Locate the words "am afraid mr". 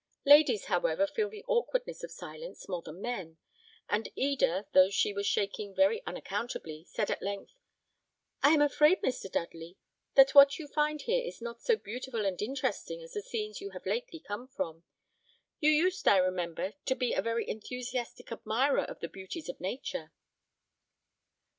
8.53-9.31